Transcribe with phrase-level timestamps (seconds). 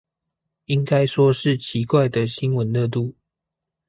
[0.65, 3.13] 應該說是奇怪的新聞熱度